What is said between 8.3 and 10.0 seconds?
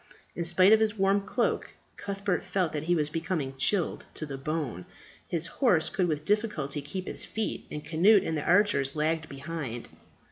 the archers lagged behind.